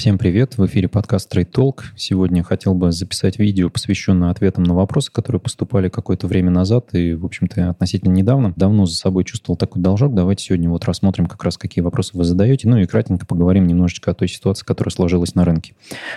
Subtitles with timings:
[0.00, 1.80] Всем привет, в эфире подкаст Trade Talk.
[1.94, 7.12] Сегодня хотел бы записать видео, посвященное ответам на вопросы, которые поступали какое-то время назад и,
[7.12, 8.54] в общем-то, относительно недавно.
[8.56, 10.14] Давно за собой чувствовал такой должок.
[10.14, 14.12] Давайте сегодня вот рассмотрим как раз, какие вопросы вы задаете, ну и кратенько поговорим немножечко
[14.12, 15.74] о той ситуации, которая сложилась на рынке.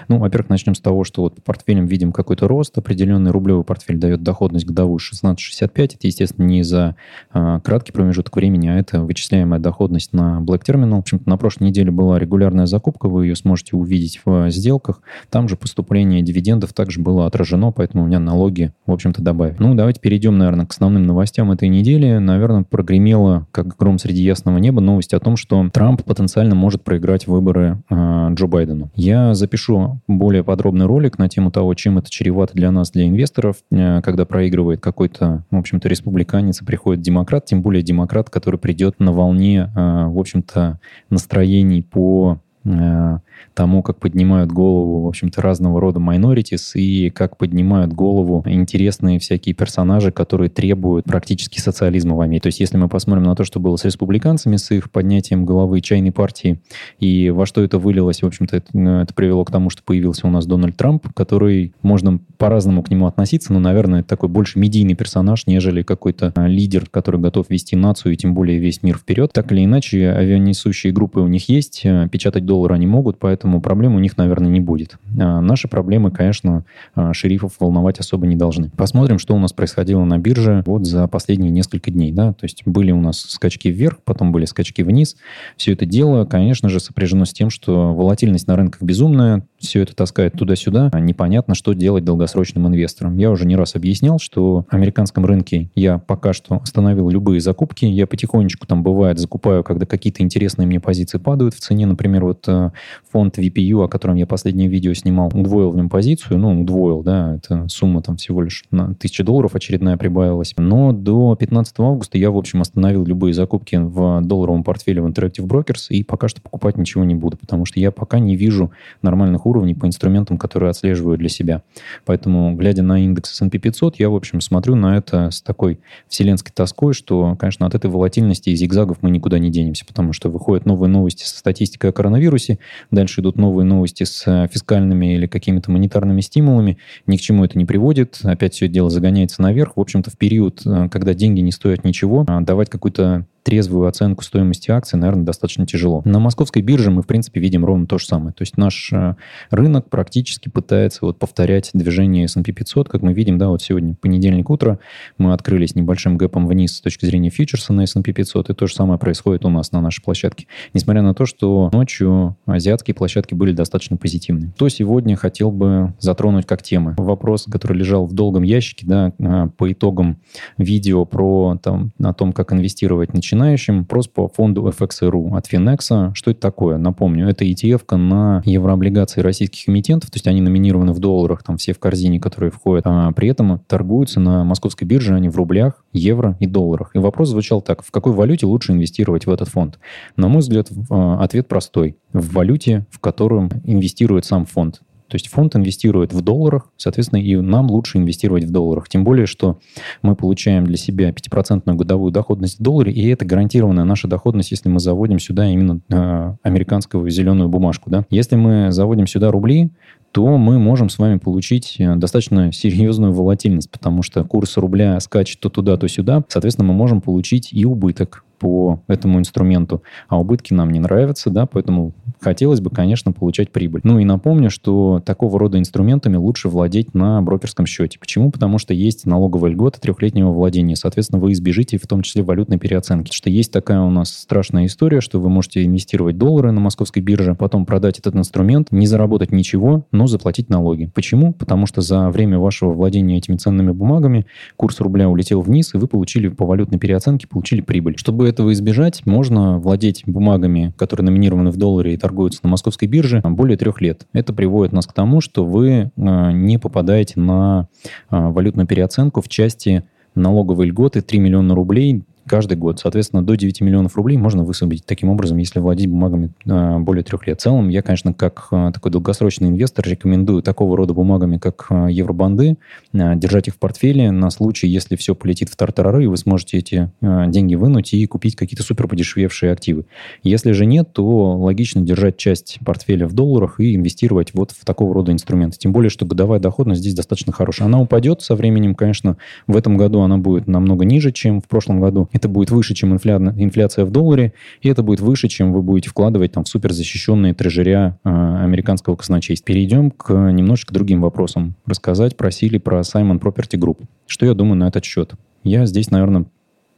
[0.08, 2.78] Ну, во-первых, начнем с того, что вот по портфелям видим какой-то рост.
[2.78, 5.68] Определенный рублевый портфель дает доходность годовую 16,65.
[5.74, 6.96] Это, естественно, не за
[7.34, 10.96] а, краткий промежуток времени, а это вычисляемая доходность на Black Terminal.
[10.96, 15.02] В общем-то, на прошлой неделе была регулярная закупка, вы ее сможете можете увидеть в сделках.
[15.30, 19.56] Там же поступление дивидендов также было отражено, поэтому у меня налоги, в общем-то, добавили.
[19.60, 22.18] Ну, давайте перейдем, наверное, к основным новостям этой недели.
[22.18, 27.28] Наверное, прогремела, как гром среди ясного неба, новость о том, что Трамп потенциально может проиграть
[27.28, 28.92] выборы э, Джо Байдену.
[28.96, 33.58] Я запишу более подробный ролик на тему того, чем это чревато для нас, для инвесторов,
[33.72, 39.00] э, когда проигрывает какой-то, в общем-то, республиканец и приходит демократ, тем более демократ, который придет
[39.00, 40.80] на волне, э, в общем-то,
[41.10, 43.20] настроений по э,
[43.54, 49.56] тому, как поднимают голову, в общем-то, разного рода minorities и как поднимают голову интересные всякие
[49.56, 52.44] персонажи, которые требуют практически социализма в Америке.
[52.44, 55.82] То есть, если мы посмотрим на то, что было с республиканцами, с их поднятием головы
[55.82, 56.60] чайной партии,
[57.00, 60.28] и во что это вылилось, в общем-то, это, ну, это привело к тому, что появился
[60.28, 64.60] у нас Дональд Трамп, который, можно по-разному к нему относиться, но, наверное, это такой больше
[64.60, 68.98] медийный персонаж, нежели какой-то а, лидер, который готов вести нацию и тем более весь мир
[68.98, 69.32] вперед.
[69.34, 73.62] Так или иначе, авианесущие группы у них есть, а, печатать доллар они могут, поэтому поэтому
[73.62, 74.98] проблем у них, наверное, не будет.
[75.20, 78.70] А наши проблемы, конечно, а, шерифов волновать особо не должны.
[78.78, 82.12] Посмотрим, что у нас происходило на бирже вот за последние несколько дней.
[82.12, 82.34] Да?
[82.34, 85.16] То есть были у нас скачки вверх, потом были скачки вниз.
[85.58, 89.96] Все это дело, конечно же, сопряжено с тем, что волатильность на рынках безумная, все это
[89.96, 90.92] таскает туда-сюда.
[91.00, 93.18] Непонятно, что делать долгосрочным инвесторам.
[93.18, 97.86] Я уже не раз объяснял, что в американском рынке я пока что остановил любые закупки.
[97.86, 101.88] Я потихонечку там бывает закупаю, когда какие-то интересные мне позиции падают в цене.
[101.88, 102.70] Например, вот э,
[103.14, 107.36] фонд VPU, о котором я последнее видео снимал, удвоил в нем позицию, ну, удвоил, да,
[107.36, 110.56] это сумма там всего лишь на 1000 долларов очередная прибавилась.
[110.58, 115.46] Но до 15 августа я, в общем, остановил любые закупки в долларовом портфеле в Interactive
[115.46, 118.72] Brokers и пока что покупать ничего не буду, потому что я пока не вижу
[119.04, 121.62] нормальных уровней по инструментам, которые отслеживаю для себя.
[122.06, 126.52] Поэтому, глядя на индекс S&P 500, я, в общем, смотрю на это с такой вселенской
[126.52, 130.66] тоской, что, конечно, от этой волатильности и зигзагов мы никуда не денемся, потому что выходят
[130.66, 132.58] новые новости со статистикой о коронавирусе,
[132.90, 137.44] дальше дальше идут новые новости с э, фискальными или какими-то монетарными стимулами, ни к чему
[137.44, 139.76] это не приводит, опять все дело загоняется наверх.
[139.76, 144.24] В общем-то, в период, э, когда деньги не стоят ничего, а давать какую-то трезвую оценку
[144.24, 146.02] стоимости акций, наверное, достаточно тяжело.
[146.06, 148.34] На московской бирже мы, в принципе, видим ровно то же самое.
[148.34, 149.16] То есть наш э,
[149.52, 154.50] рынок практически пытается вот повторять движение S&P 500, как мы видим, да, вот сегодня понедельник
[154.50, 154.80] утро,
[155.18, 158.74] мы открылись небольшим гэпом вниз с точки зрения фьючерса на S&P 500, и то же
[158.74, 160.48] самое происходит у нас на нашей площадке.
[160.74, 164.54] Несмотря на то, что ночью азиатские площадки были достаточно позитивны.
[164.58, 166.96] То сегодня хотел бы затронуть как темы.
[166.98, 170.22] Вопрос, который лежал в долгом ящике, да, э, по итогам
[170.58, 173.80] видео про там, о том, как инвестировать, начинать начинающим.
[173.80, 176.14] Вопрос по фонду FXRU от Finex.
[176.14, 176.78] Что это такое?
[176.78, 181.74] Напомню, это ETF на еврооблигации российских эмитентов, то есть они номинированы в долларах, там все
[181.74, 186.38] в корзине, которые входят, а при этом торгуются на московской бирже, они в рублях, евро
[186.40, 186.92] и долларах.
[186.94, 189.80] И вопрос звучал так, в какой валюте лучше инвестировать в этот фонд?
[190.16, 191.98] На мой взгляд, а, ответ простой.
[192.14, 194.82] В валюте, в котором инвестирует сам фонд.
[195.14, 198.90] То есть фонд инвестирует в долларах, соответственно, и нам лучше инвестировать в долларах.
[198.90, 199.60] Тем более, что
[200.02, 204.70] мы получаем для себя 5% годовую доходность в долларе, и это гарантированная наша доходность, если
[204.70, 207.92] мы заводим сюда именно э, американскую зеленую бумажку.
[207.92, 208.08] Да?
[208.10, 209.70] Если мы заводим сюда рубли,
[210.14, 215.42] то мы можем с вами получить э, достаточно серьезную волатильность, потому что курс рубля скачет
[215.42, 216.24] то туда, то сюда.
[216.28, 221.46] Соответственно, мы можем получить и убыток по этому инструменту, а убытки нам не нравятся, да,
[221.46, 223.80] поэтому хотелось бы, конечно, получать прибыль.
[223.86, 228.00] Ну и напомню, что такого рода инструментами лучше владеть на брокерском счете.
[228.00, 228.32] Почему?
[228.32, 230.76] Потому что есть налоговая льгота трехлетнего владения.
[230.76, 233.14] Соответственно, вы избежите в том числе валютной переоценки.
[233.14, 237.36] Что есть такая у нас страшная история, что вы можете инвестировать доллары на московской бирже,
[237.36, 240.92] потом продать этот инструмент, не заработать ничего, но заплатить налоги.
[240.94, 241.32] Почему?
[241.32, 244.26] Потому что за время вашего владения этими ценными бумагами
[244.58, 247.98] курс рубля улетел вниз, и вы получили по валютной переоценке получили прибыль.
[247.98, 253.22] Чтобы этого избежать, можно владеть бумагами, которые номинированы в долларе и торгуются на московской бирже,
[253.24, 254.08] более трех лет.
[254.12, 259.30] Это приводит нас к тому, что вы э, не попадаете на э, валютную переоценку в
[259.30, 259.84] части
[260.16, 262.80] налоговой льготы 3 миллиона рублей каждый год.
[262.80, 267.28] Соответственно, до 9 миллионов рублей можно высвободить таким образом, если владеть бумагами э, более трех
[267.28, 267.40] лет.
[267.40, 271.88] В целом, я, конечно, как э, такой долгосрочный инвестор рекомендую такого рода бумагами, как э,
[271.92, 272.58] евробанды,
[272.94, 276.92] держать их в портфеле на случай, если все полетит в тартарары, и вы сможете эти
[277.02, 279.86] деньги вынуть и купить какие-то супер подешевевшие активы.
[280.24, 284.94] Если же нет, то логично держать часть портфеля в долларах и инвестировать вот в такого
[284.94, 285.58] рода инструменты.
[285.58, 287.68] Тем более, что годовая доходность здесь достаточно хорошая.
[287.68, 289.18] Она упадет со временем, конечно,
[289.48, 292.10] в этом году она будет намного ниже, чем в прошлом году.
[292.14, 293.18] Это будет выше, чем инфля...
[293.18, 298.00] инфляция в долларе, и это будет выше, чем вы будете вкладывать там в суперзащищенные трежеря
[298.04, 299.48] э, американского казначейства.
[299.48, 301.56] Перейдем к немножечко другим вопросам.
[301.66, 303.84] Рассказать просили про Simon Property Group.
[304.08, 305.14] Что я думаю на этот счет?
[305.44, 306.26] Я здесь, наверное,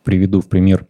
[0.03, 0.87] приведу в пример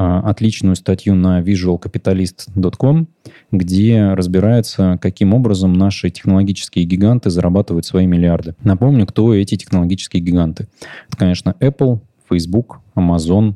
[0.00, 3.08] а, отличную статью на visualcapitalist.com,
[3.50, 8.54] где разбирается, каким образом наши технологические гиганты зарабатывают свои миллиарды.
[8.62, 10.68] Напомню, кто эти технологические гиганты.
[11.08, 13.54] Это, конечно, Apple, Facebook, Amazon,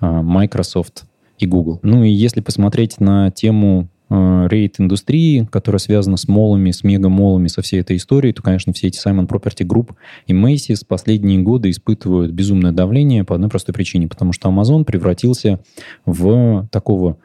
[0.00, 1.04] а, Microsoft
[1.38, 1.80] и Google.
[1.82, 7.46] Ну и если посмотреть на тему Э, рейд индустрии, которая связана с молами, с мегамолами,
[7.46, 9.92] со всей этой историей, то, конечно, все эти Simon Property Group
[10.26, 15.60] и Macy's последние годы испытывают безумное давление по одной простой причине, потому что Amazon превратился
[16.06, 17.18] в такого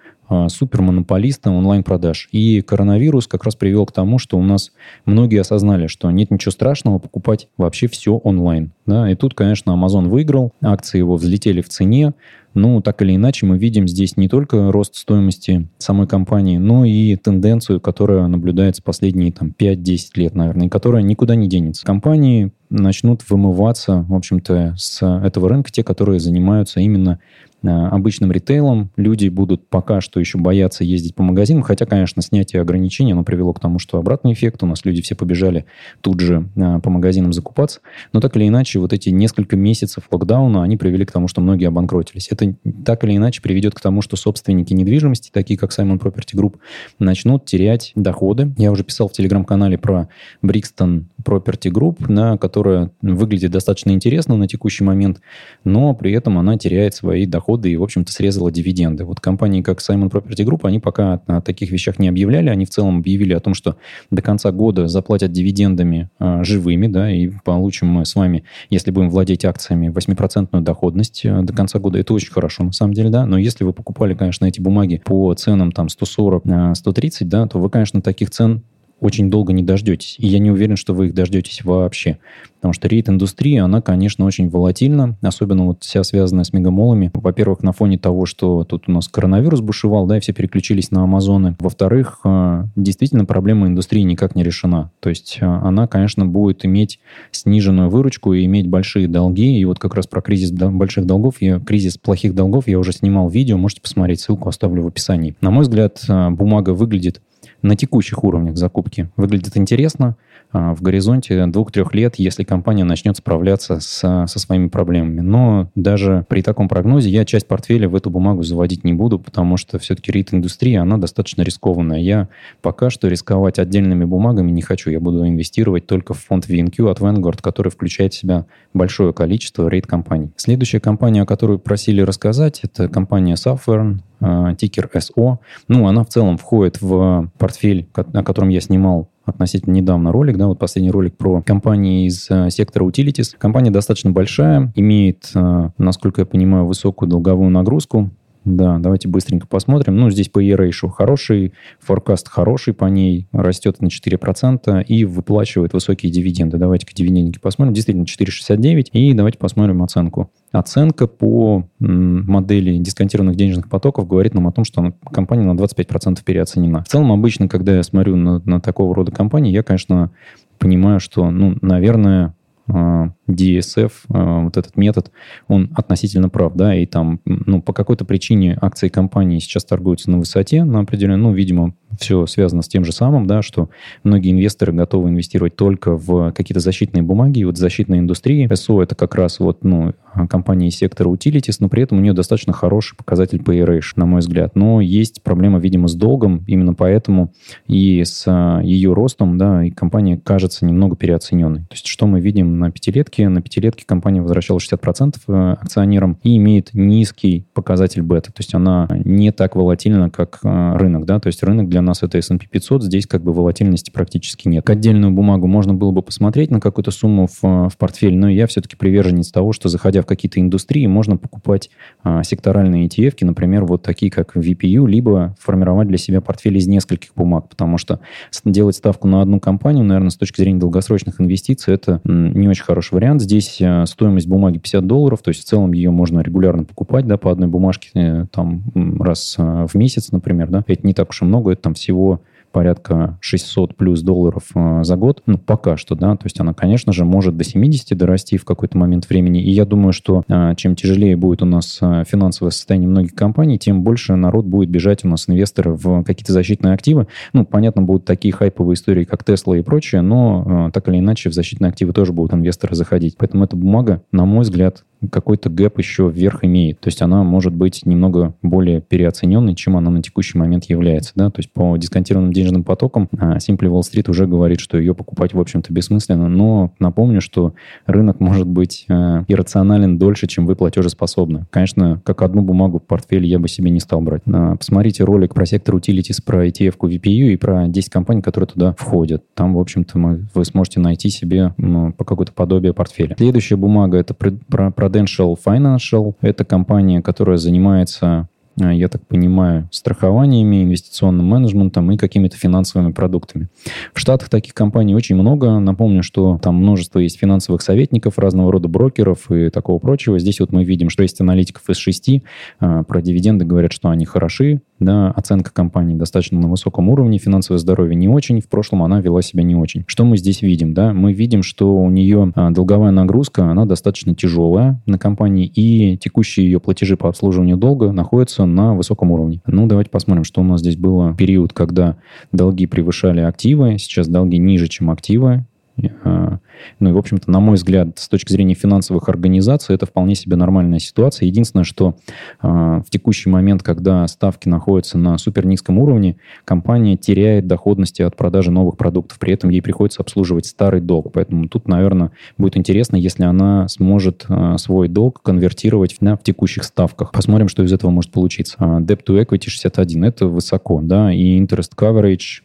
[0.48, 2.30] супермонополиста онлайн-продаж.
[2.31, 4.72] И коронавирус как раз привел к тому, что у нас
[5.06, 8.72] многие осознали, что нет ничего страшного покупать вообще все онлайн.
[8.86, 9.10] Да?
[9.10, 12.13] И тут, конечно, Amazon выиграл, акции его взлетели в цене,
[12.56, 17.16] ну, так или иначе, мы видим здесь не только рост стоимости самой компании, но и
[17.18, 21.86] тенденцию, которая наблюдается последние там, 5-10 лет, наверное, и которая никуда не денется.
[21.86, 27.19] Компании начнут вымываться, в общем-то, с этого рынка те, которые занимаются именно
[27.66, 28.92] Э, обычным ритейлом.
[28.96, 33.54] Люди будут пока что еще бояться ездить по магазинам, хотя, конечно, снятие ограничений, оно привело
[33.54, 35.66] к тому, что обратный эффект, у нас люди все побежали
[36.02, 37.80] тут же э, по магазинам закупаться,
[38.13, 41.68] но так или иначе вот эти несколько месяцев локдауна, они привели к тому, что многие
[41.68, 42.28] обанкротились.
[42.30, 42.44] Это
[42.86, 46.56] так или иначе приведет к тому, что собственники недвижимости, такие как Simon Property Group,
[47.00, 48.53] начнут терять доходы.
[48.57, 50.09] Я уже писал в телеграм-канале про
[50.44, 55.22] Brixton Property Group, на которая выглядит достаточно интересно на текущий момент,
[55.63, 59.04] но при этом она теряет свои доходы и, в общем-то, срезала дивиденды.
[59.06, 62.50] Вот компании, как Simon Property Group, они пока о таких вещах не объявляли.
[62.50, 63.77] Они в целом объявили о том, что
[64.12, 69.10] до конца года заплатят дивидендами э, живыми, да, и получим мы с вами, если будем
[69.10, 72.00] владеть акциями, 8% доходность э, до конца года.
[72.00, 73.25] Это очень хорошо, на самом деле, да.
[73.25, 77.60] Но если вы покупали, конечно, эти бумаги по ценам там 140, 130, э, да, то
[77.60, 78.63] вы, конечно, таких цен
[79.00, 80.15] очень долго не дождетесь.
[80.19, 82.18] И я не уверен, что вы их дождетесь вообще.
[82.56, 87.12] Потому что рейд-индустрия, она, конечно, очень волатильна, особенно вот вся связанная с мегамолами.
[87.13, 91.03] Во-первых, на фоне того, что тут у нас коронавирус бушевал, да, и все переключились на
[91.03, 91.56] Амазоны.
[91.59, 94.89] Во-вторых, э, действительно, проблема индустрии никак не решена.
[95.00, 97.00] То есть э, она, конечно, будет иметь
[97.30, 99.59] сниженную выручку и иметь большие долги.
[99.59, 103.30] И вот как раз про кризис больших долгов, я, кризис плохих долгов я уже снимал
[103.30, 105.36] видео, можете посмотреть, ссылку оставлю в описании.
[105.42, 107.21] На мой взгляд, э, бумага выглядит
[107.66, 110.16] на текущих уровнях закупки выглядит интересно.
[110.57, 115.19] А, в горизонте двух-трех лет, если компания начнет справляться с, со своими проблемами.
[115.19, 119.57] Но даже при таком прогнозе я часть портфеля в эту бумагу заводить не буду, потому
[119.57, 122.00] что все-таки рейд-индустрия, она достаточно рискованная.
[122.00, 122.30] Я
[122.62, 124.92] пока что рисковать отдельными бумагами не хочу.
[124.92, 129.68] Я буду инвестировать только в фонд VNQ от Vanguard, который включает в себя большое количество
[129.68, 130.31] рейд-компаний.
[130.38, 135.40] Следующая компания, о которой просили рассказать, это компания Safern, а, тикер SO.
[135.68, 140.48] Ну, она в целом входит в портфель, о котором я снимал относительно недавно ролик, да,
[140.48, 143.36] вот последний ролик про компании из э, сектора utilities.
[143.38, 148.12] Компания достаточно большая, имеет, э, насколько я понимаю, высокую долговую нагрузку.
[148.45, 149.97] Да, давайте быстренько посмотрим.
[149.97, 156.11] Ну, здесь по E-ratio хороший, форкаст хороший по ней, растет на 4% и выплачивает высокие
[156.11, 156.57] дивиденды.
[156.57, 157.73] Давайте-ка дивиденды посмотрим.
[157.73, 158.90] Действительно, 4,69.
[158.92, 160.30] И давайте посмотрим оценку.
[160.52, 166.83] Оценка по модели дисконтированных денежных потоков говорит нам о том, что компания на 25% переоценена.
[166.83, 170.11] В целом, обычно, когда я смотрю на, на такого рода компании, я, конечно,
[170.59, 172.35] понимаю, что, ну, наверное,
[172.68, 175.12] а, DSF, а, вот этот метод,
[175.48, 180.20] он относительно прав, да, и там, ну, по какой-то причине акции компании сейчас торгуются на
[180.20, 183.70] высоте, на определенной, ну, видимо, все связано с тем же самым, да, что
[184.04, 188.48] многие инвесторы готовы инвестировать только в какие-то защитные бумаги, и вот защитной индустрии.
[188.52, 189.94] SO это как раз вот, ну,
[190.30, 194.06] компания из сектора utilities, но при этом у нее достаточно хороший показатель pay ratio, на
[194.06, 194.56] мой взгляд.
[194.56, 197.34] Но есть проблема, видимо, с долгом, именно поэтому
[197.68, 201.62] и с а, ее ростом, да, и компания кажется немного переоцененной.
[201.62, 203.30] То есть что мы видим на пятилетке, пятилетке.
[203.30, 208.31] На пятилетке компания возвращала 60% э, акционерам и имеет низкий показатель бета.
[208.31, 211.06] То есть она не так волатильна, как э, рынок.
[211.06, 211.19] Да?
[211.19, 214.69] То есть рынок для нас это S&P 500, здесь как бы волатильности практически нет.
[214.69, 218.76] Отдельную бумагу можно было бы посмотреть на какую-то сумму в, в портфель, но я все-таки
[218.76, 221.69] приверженец того, что заходя в какие-то индустрии, можно покупать
[222.04, 227.14] а, секторальные ETF, например, вот такие как VPU, либо формировать для себя портфель из нескольких
[227.16, 228.00] бумаг, потому что
[228.44, 232.94] делать ставку на одну компанию, наверное, с точки зрения долгосрочных инвестиций, это не очень хороший
[232.94, 233.05] вариант.
[233.19, 237.18] Здесь а, стоимость бумаги 50 долларов, то есть в целом ее можно регулярно покупать, да,
[237.18, 238.64] по одной бумажке э, там
[239.00, 240.64] раз а, в месяц, например, да.
[240.68, 242.21] Это не так уж и много, это там всего
[242.56, 246.94] порядка 600 плюс долларов э, за год, ну, пока что, да, то есть она, конечно
[246.94, 250.78] же, может до 70 дорасти в какой-то момент времени, и я думаю, что э, чем
[250.78, 255.09] тяжелее будет у нас э, финансовое состояние многих компаний, тем больше народ будет бежать у
[255.09, 257.07] нас, инвесторы, в какие-то защитные активы.
[257.33, 261.33] Ну, понятно, будут такие хайповые истории, как Тесла и прочее, но так или иначе в
[261.33, 263.18] защитные активы тоже будут инвесторы заходить.
[263.18, 266.80] Поэтому эта бумага, на мой взгляд, какой-то гэп еще вверх имеет.
[266.80, 271.14] То есть она может быть немного более переоцененной, чем она на текущий момент является.
[271.16, 271.30] Да?
[271.30, 275.33] То есть по дисконтированным денежным потокам а, Simply Wall Street уже говорит, что ее покупать,
[275.33, 276.28] в общем-то, бессмысленно.
[276.28, 277.54] Но напомню, что
[277.85, 281.45] рынок может быть э, иррационален дольше, чем вы платежеспособны.
[281.50, 284.24] Конечно, как одну бумагу в портфеле я бы себе не стал брать.
[284.28, 288.76] А, посмотрите ролик про сектор Utilities, про ETF-ку VPU и про 10 компаний, которые туда
[288.78, 289.24] входят.
[289.33, 293.16] Там, в общем-то, вы сможете найти себе ну, по какое-то подобие портфеля.
[293.18, 296.16] Следующая бумага— это про, про Prudential Financial.
[296.21, 298.28] Это компания, которая занимается
[298.61, 303.49] а, я так понимаю, страхованиями, инвестиционным менеджментом и какими-то финансовыми продуктами.
[303.94, 305.59] В Штатах таких компаний очень много.
[305.59, 310.19] Напомню, что там множество есть финансовых советников, разного рода брокеров и такого прочего.
[310.19, 312.23] Здесь вот мы видим, что есть аналитиков из шести.
[312.59, 317.60] А, про дивиденды говорят, что они хороши, да, оценка компании достаточно на высоком уровне, финансовое
[317.60, 319.84] здоровье не очень, в прошлом она вела себя не очень.
[319.88, 320.74] Что мы здесь видим?
[320.74, 320.94] Да?
[320.94, 326.46] Мы видим, что у нее а, долговая нагрузка, она достаточно тяжелая на компании, и текущие
[326.46, 329.42] ее платежи по обслуживанию долга находятся на высоком уровне.
[329.48, 331.98] Ну, давайте посмотрим, что у нас здесь было период, когда
[332.32, 335.46] долги превышали активы, сейчас долги ниже, чем активы,
[335.78, 340.36] ну и, в общем-то, на мой взгляд, с точки зрения финансовых организаций, это вполне себе
[340.36, 341.28] нормальная ситуация.
[341.28, 341.98] Единственное, что
[342.42, 348.16] э, в текущий момент, когда ставки находятся на супер низком уровне, компания теряет доходности от
[348.16, 349.20] продажи новых продуктов.
[349.20, 351.12] При этом ей приходится обслуживать старый долг.
[351.14, 356.64] Поэтому тут, наверное, будет интересно, если она сможет э, свой долг конвертировать на, в текущих
[356.64, 357.12] ставках.
[357.12, 358.58] Посмотрим, что из этого может получиться.
[358.60, 362.42] Debt to equity 61– это высоко, да, и interest coverage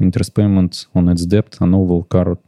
[0.00, 2.38] interest payments on its debt, a novel card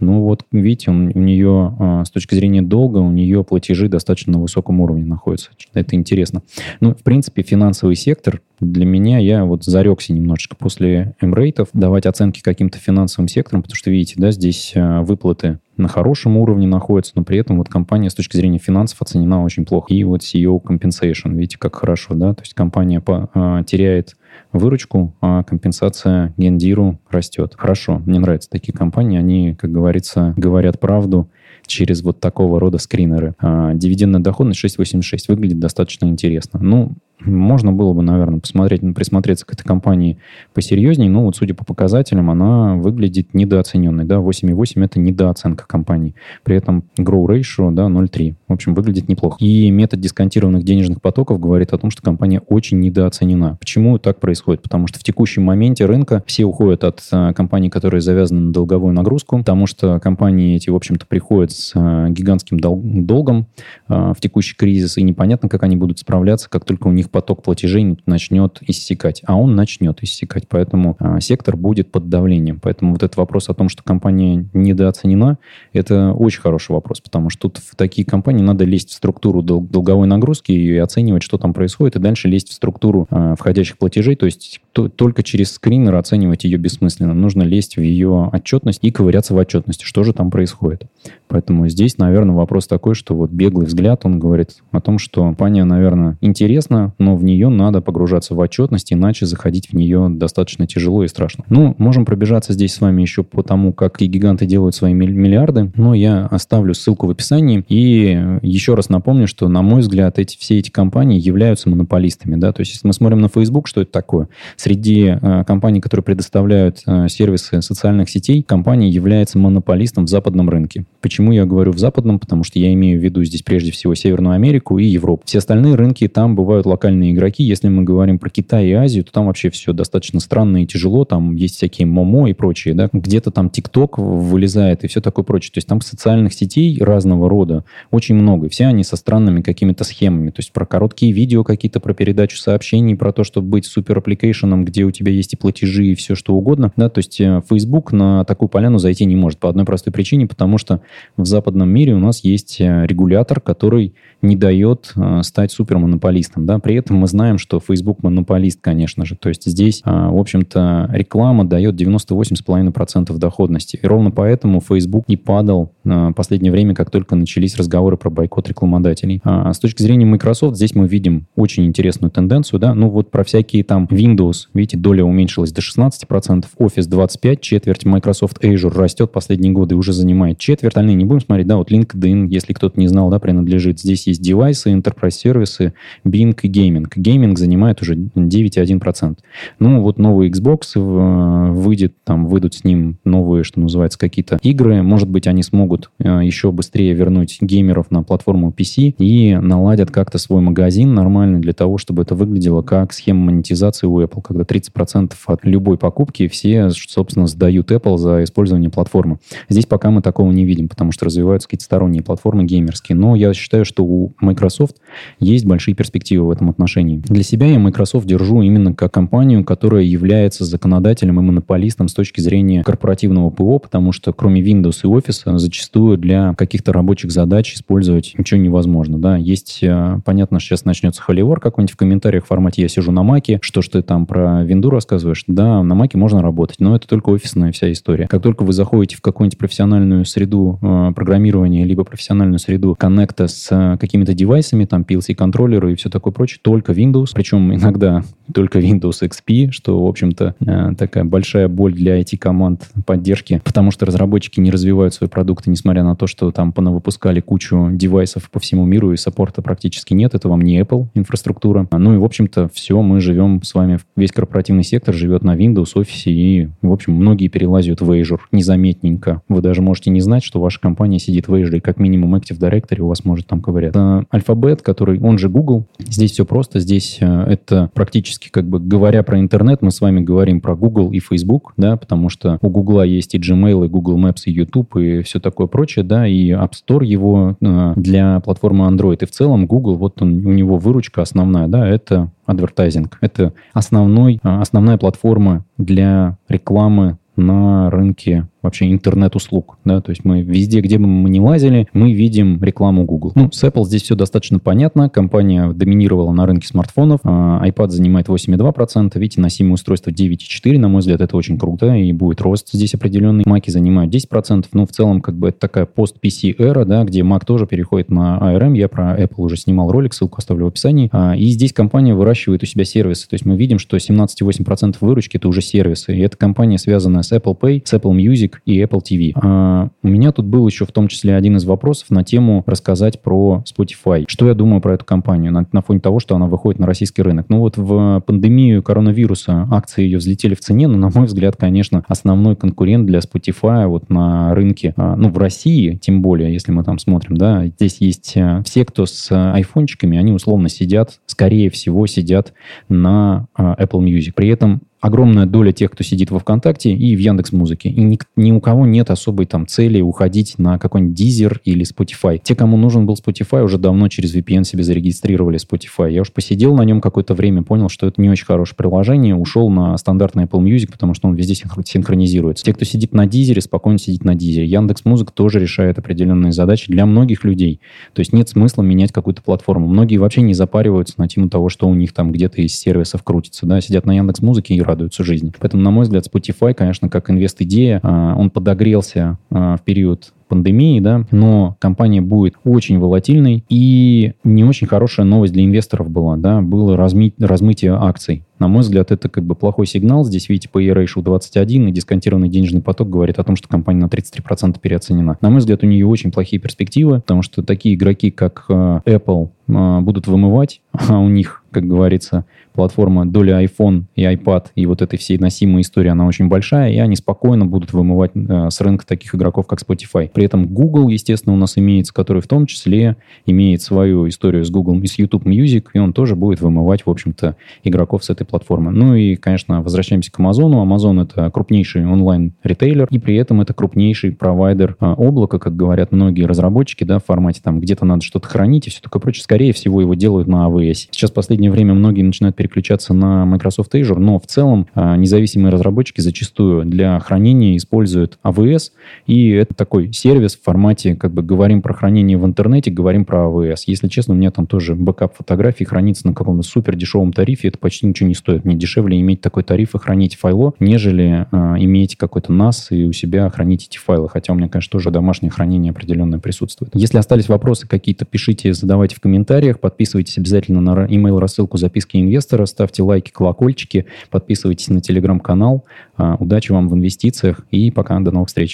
[0.00, 4.40] ну вот, видите, у нее а, с точки зрения долга, у нее платежи достаточно на
[4.40, 5.50] высоком уровне находятся.
[5.72, 6.42] Это интересно.
[6.80, 12.40] Ну, в принципе, финансовый сектор для меня, я вот зарекся немножечко после эмрейтов давать оценки
[12.40, 17.24] каким-то финансовым секторам, потому что, видите, да, здесь а, выплаты на хорошем уровне находятся, но
[17.24, 19.92] при этом вот компания с точки зрения финансов оценена очень плохо.
[19.92, 24.16] И вот CEO compensation, видите, как хорошо, да, то есть компания по, а, теряет
[24.52, 27.54] выручку, а компенсация гендиру растет.
[27.56, 31.28] Хорошо, мне нравятся такие компании, они, как говорится, говорят правду
[31.66, 33.34] через вот такого рода скринеры.
[33.38, 36.60] А, дивидендная доходность 6,86 выглядит достаточно интересно.
[36.60, 40.18] Ну, можно было бы, наверное, посмотреть, присмотреться к этой компании
[40.52, 44.04] посерьезнее, но вот судя по показателям, она выглядит недооцененной.
[44.04, 44.16] Да?
[44.16, 46.14] 8,8– это недооценка компании.
[46.42, 48.34] При этом grow ratio да, 0,3.
[48.48, 49.36] В общем, выглядит неплохо.
[49.40, 53.56] И метод дисконтированных денежных потоков говорит о том, что компания очень недооценена.
[53.58, 54.62] Почему так происходит?
[54.62, 58.92] Потому что в текущем моменте рынка все уходят от а, компаний, которые завязаны на долговую
[58.92, 63.46] нагрузку, потому что компании эти, в общем-то, приходят с а, гигантским дол- долгом
[63.88, 67.42] а, в текущий кризис, и непонятно, как они будут справляться, как только у них поток
[67.42, 69.22] платежей начнет иссякать.
[69.26, 72.60] А он начнет иссякать, поэтому а, сектор будет под давлением.
[72.62, 75.38] Поэтому вот этот вопрос о том, что компания недооценена,
[75.72, 79.60] это очень хороший вопрос, потому что тут в такие компании надо лезть в структуру дол-
[79.60, 84.16] долговой нагрузки и оценивать, что там происходит, и дальше лезть в структуру а, входящих платежей,
[84.16, 87.14] то есть то, только через скринер оценивать ее бессмысленно.
[87.14, 90.84] Нужно лезть в ее отчетность и ковыряться в отчетности, что же там происходит.
[91.28, 95.64] Поэтому здесь, наверное, вопрос такой, что вот беглый взгляд, он говорит о том, что компания,
[95.64, 101.04] наверное, интересна, но в нее надо погружаться в отчетность, иначе заходить в нее достаточно тяжело
[101.04, 101.44] и страшно.
[101.48, 105.72] Ну, можем пробежаться здесь с вами еще по тому, как и гиганты делают свои миллиарды,
[105.76, 110.36] но я оставлю ссылку в описании и еще раз напомню, что, на мой взгляд, эти,
[110.38, 113.92] все эти компании являются монополистами, да, то есть если мы смотрим на Facebook, что это
[113.92, 114.28] такое?
[114.56, 120.86] Среди э, компаний, которые предоставляют э, сервисы социальных сетей, компания является монополистом в западном рынке.
[121.00, 121.32] Почему?
[121.32, 122.18] Я говорю в западном?
[122.18, 125.22] Потому что я имею в виду здесь прежде всего Северную Америку и Европу.
[125.26, 127.42] Все остальные рынки, там бывают локальные игроки.
[127.42, 131.04] Если мы говорим про Китай и Азию, то там вообще все достаточно странно и тяжело.
[131.04, 132.88] Там есть всякие Момо и прочие, да.
[132.92, 135.52] Где-то там TikTok вылезает и все такое прочее.
[135.52, 138.48] То есть там социальных сетей разного рода очень много.
[138.48, 140.30] Все они со странными какими-то схемами.
[140.30, 144.50] То есть про короткие видео какие-то, про передачу сообщений, про то, чтобы быть супер application
[144.50, 146.72] ом, где у тебя есть и платежи, и все что угодно.
[146.76, 150.26] Да, то есть э, Facebook на такую поляну зайти не может по одной простой причине,
[150.26, 150.80] потому что
[151.16, 156.46] в западном мире у нас есть э, регулятор, который не дает э, стать супермонополистом.
[156.46, 156.58] Да?
[156.58, 159.16] При этом мы знаем, что Facebook монополист, конечно же.
[159.16, 163.78] То есть здесь, э, в общем-то, реклама дает 98,5% доходности.
[163.82, 168.10] И ровно поэтому Facebook не падал э, в последнее время, как только начались разговоры про
[168.10, 169.20] бойкот рекламодателей.
[169.24, 172.60] А с точки зрения Microsoft, здесь мы видим очень интересную тенденцию.
[172.60, 172.74] Да?
[172.74, 178.44] Ну вот про всякие там Windows, видите, доля уменьшилась до 16%, Office 25, четверть, Microsoft
[178.44, 180.72] Azure растет последние годы, уже занимает четверть.
[180.72, 183.80] Остальные не будем смотреть, да, вот LinkedIn, если кто-то не знал, да, принадлежит.
[183.80, 186.86] Здесь есть девайсы, enterprise сервисы, Bing и Gaming.
[186.96, 189.16] Gaming занимает уже 9,1%.
[189.58, 194.82] Ну, вот новый Xbox э, выйдет, там выйдут с ним новые, что называется, какие-то игры.
[194.82, 200.18] Может быть, они смогут э, еще быстрее вернуть геймеров на платформу PC и наладят как-то
[200.18, 205.12] свой магазин нормальный для того, чтобы это выглядело как схема монетизации у Apple, когда 30%
[205.26, 209.18] от любой покупки все, собственно, сдают Apple за использование платформы.
[209.48, 212.96] Здесь пока мы такого не видим, потому что развиваются какие-то сторонние платформы геймерские.
[212.96, 214.76] Но я считаю, что у Microsoft
[215.20, 216.96] есть большие перспективы в этом отношении.
[216.96, 222.20] Для себя я Microsoft держу именно как компанию, которая является законодателем и монополистом с точки
[222.20, 228.14] зрения корпоративного ПО, потому что кроме Windows и Office зачастую для каких-то рабочих задач использовать
[228.16, 228.98] ничего невозможно.
[228.98, 229.16] Да?
[229.16, 233.38] Есть, э, понятно, сейчас начнется холивор какой-нибудь в комментариях в формате «я сижу на Маке»,
[233.42, 235.24] что ж ты там про винду рассказываешь?
[235.26, 238.06] Да, на Маке можно работать, но это только офисная вся история.
[238.06, 243.48] Как только вы заходите в какую-нибудь профессиональную среду э, программирования, либо профессиональную среду коннекта с
[243.50, 249.02] э, какими-то девайсами, там PLC-контроллеры и все такое прочее, только Windows, причем иногда только Windows
[249.02, 254.50] XP, что, в общем-то, э, такая большая боль для IT-команд поддержки, потому что разработчики не
[254.50, 258.96] развивают свои продукты, несмотря на то, что там понавыпускали кучу девайсов по всему миру, и
[258.96, 260.14] саппорта практически нет.
[260.14, 261.66] Это вам не Apple инфраструктура.
[261.72, 265.74] Ну и, в общем-то, все, мы живем с вами, весь корпоративный сектор живет на Windows,
[265.76, 269.22] Office, и, в общем, многие перелазят в Azure незаметненько.
[269.28, 272.38] Вы даже можете не знать, что ваша компания сидит в Azure, и как минимум Active
[272.38, 273.74] Directory у вас может там ковырять.
[273.74, 279.04] Alphabet, который, он же Google, здесь все просто, здесь э, это практически, как бы говоря
[279.04, 282.82] про интернет, мы с вами говорим про Google и Facebook, да, потому что у Google
[282.82, 286.54] есть и Gmail, и Google Maps, и YouTube, и все такое прочее, да, и App
[286.54, 288.98] Store его э, для платформы Android.
[289.00, 292.98] И в целом Google, вот он, у него выручка основная, да, это адвертайзинг.
[293.00, 299.58] Это основной, э, основная платформа для рекламы на рынке вообще интернет-услуг.
[299.64, 299.80] Да?
[299.80, 303.12] То есть мы везде, где бы мы ни лазили, мы видим рекламу Google.
[303.14, 304.88] Ну, с Apple здесь все достаточно понятно.
[304.88, 307.00] Компания доминировала на рынке смартфонов.
[307.04, 308.98] А, iPad занимает 8,2%.
[308.98, 310.58] Видите, носимые устройства 9,4%.
[310.58, 311.74] На мой взгляд, это очень круто.
[311.74, 313.24] И будет рост здесь определенный.
[313.26, 314.46] Маки занимают 10%.
[314.52, 318.18] Ну, в целом, как бы это такая пост-PC эра, да, где Mac тоже переходит на
[318.20, 318.56] ARM.
[318.56, 320.88] Я про Apple уже снимал ролик, ссылку оставлю в описании.
[320.92, 323.08] А, и здесь компания выращивает у себя сервисы.
[323.08, 325.96] То есть мы видим, что 17,8% выручки это уже сервисы.
[325.96, 329.12] И эта компания связана с Apple Pay, с Apple Music, и Apple TV.
[329.14, 333.02] А, у меня тут был еще в том числе один из вопросов на тему рассказать
[333.02, 334.04] про Spotify.
[334.08, 337.02] Что я думаю про эту компанию на, на фоне того, что она выходит на российский
[337.02, 337.26] рынок?
[337.28, 341.84] Ну вот в пандемию коронавируса акции ее взлетели в цене, но, на мой взгляд, конечно,
[341.88, 346.64] основной конкурент для Spotify вот на рынке, а, ну в России, тем более, если мы
[346.64, 351.86] там смотрим, да, здесь есть а, все, кто с айфончиками, они условно сидят, скорее всего,
[351.86, 352.32] сидят
[352.68, 354.12] на Apple Music.
[354.14, 357.70] При этом огромная доля тех, кто сидит во ВКонтакте и в Яндекс Музыке.
[357.70, 362.20] И ни, ни у кого нет особой там цели уходить на какой-нибудь Deezer или Spotify.
[362.22, 365.90] Те, кому нужен был Spotify, уже давно через VPN себе зарегистрировали Spotify.
[365.90, 369.48] Я уж посидел на нем какое-то время, понял, что это не очень хорошее приложение, ушел
[369.48, 372.44] на стандартный Apple Music, потому что он везде синхронизируется.
[372.44, 374.44] Те, кто сидит на Deezer, спокойно сидит на Deezer.
[374.44, 377.58] Яндекс Музыка тоже решает определенные задачи для многих людей.
[377.94, 379.66] То есть нет смысла менять какую-то платформу.
[379.66, 383.46] Многие вообще не запариваются на тему того, что у них там где-то из сервисов крутится.
[383.46, 383.62] Да?
[383.62, 385.32] Сидят на Яндекс Музыке и радуются жизни.
[385.38, 390.80] Поэтому, на мой взгляд, Spotify, конечно, как инвест-идея, а, он подогрелся а, в период пандемии,
[390.80, 396.40] да, но компания будет очень волатильной, и не очень хорошая новость для инвесторов была, да,
[396.40, 398.24] было разми, размытие акций.
[398.38, 400.04] На мой взгляд, это как бы плохой сигнал.
[400.04, 403.86] Здесь, видите, по ratio 21, и дисконтированный денежный поток говорит о том, что компания на
[403.86, 405.16] 33% переоценена.
[405.20, 409.30] На мой взгляд, у нее очень плохие перспективы, потому что такие игроки, как э, Apple,
[409.48, 414.82] э, будут вымывать, а у них, как говорится, платформа доля iPhone и iPad и вот
[414.82, 418.84] этой всей носимой истории, она очень большая, и они спокойно будут вымывать э, с рынка
[418.86, 420.10] таких игроков, как Spotify.
[420.14, 422.96] При этом Google, естественно, у нас имеется, который в том числе
[423.26, 426.90] имеет свою историю с Google и с YouTube Music, и он тоже будет вымывать, в
[426.90, 428.70] общем-то, игроков с этой платформы.
[428.70, 430.52] Ну и, конечно, возвращаемся к Amazon.
[430.64, 436.24] Amazon— это крупнейший онлайн-ритейлер, и при этом это крупнейший провайдер а, облака, как говорят многие
[436.24, 439.24] разработчики, да, в формате там где-то надо что-то хранить и все такое прочее.
[439.24, 440.88] Скорее всего, его делают на AWS.
[440.90, 445.50] Сейчас в последнее время многие начинают переключаться на Microsoft Azure, но в целом а, независимые
[445.50, 448.70] разработчики зачастую для хранения используют AWS,
[449.06, 453.20] и это такой сервис в формате, как бы говорим про хранение в интернете, говорим про
[453.20, 453.60] AWS.
[453.68, 457.56] Если честно, у меня там тоже бэкап фотографий хранится на каком-то супер дешевом тарифе, это
[457.56, 458.44] почти ничего не стоит.
[458.44, 462.92] Мне дешевле иметь такой тариф и хранить файлы, нежели э, иметь какой-то NAS и у
[462.92, 464.10] себя хранить эти файлы.
[464.10, 466.72] Хотя у меня, конечно, тоже домашнее хранение определенное присутствует.
[466.74, 472.44] Если остались вопросы какие-то, пишите, задавайте в комментариях, подписывайтесь обязательно на email рассылку записки инвестора,
[472.44, 475.64] ставьте лайки, колокольчики, подписывайтесь на телеграм-канал.
[475.96, 478.52] Э, удачи вам в инвестициях и пока, до новых встреч.